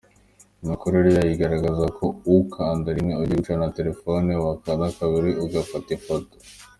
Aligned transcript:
Imikorere 0.63 1.09
yayo 1.17 1.31
igaragaza 1.35 1.85
ko 1.97 2.05
ukanda 2.35 2.87
rimwe 2.97 3.13
ugiye 3.21 3.37
gucana 3.39 3.73
telefoni, 3.77 4.31
wakanda 4.45 4.95
kabiri 4.97 5.29
ugufata 5.43 5.89
ifoto. 5.97 6.35